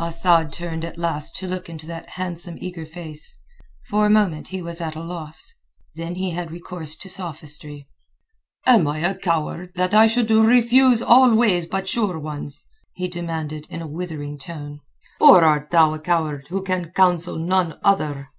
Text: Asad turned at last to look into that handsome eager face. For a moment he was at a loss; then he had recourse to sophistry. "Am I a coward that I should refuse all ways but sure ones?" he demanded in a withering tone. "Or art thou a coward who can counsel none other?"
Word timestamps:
Asad 0.00 0.52
turned 0.52 0.84
at 0.84 0.98
last 0.98 1.36
to 1.36 1.46
look 1.46 1.70
into 1.70 1.86
that 1.86 2.08
handsome 2.08 2.58
eager 2.60 2.84
face. 2.84 3.38
For 3.84 4.04
a 4.04 4.10
moment 4.10 4.48
he 4.48 4.60
was 4.60 4.80
at 4.80 4.96
a 4.96 5.00
loss; 5.00 5.54
then 5.94 6.16
he 6.16 6.30
had 6.30 6.50
recourse 6.50 6.96
to 6.96 7.08
sophistry. 7.08 7.86
"Am 8.66 8.88
I 8.88 8.98
a 8.98 9.14
coward 9.14 9.70
that 9.76 9.94
I 9.94 10.08
should 10.08 10.28
refuse 10.28 11.02
all 11.02 11.32
ways 11.36 11.66
but 11.66 11.86
sure 11.86 12.18
ones?" 12.18 12.66
he 12.94 13.06
demanded 13.06 13.68
in 13.70 13.80
a 13.80 13.86
withering 13.86 14.38
tone. 14.38 14.80
"Or 15.20 15.44
art 15.44 15.70
thou 15.70 15.94
a 15.94 16.00
coward 16.00 16.46
who 16.48 16.64
can 16.64 16.90
counsel 16.90 17.38
none 17.38 17.78
other?" 17.84 18.30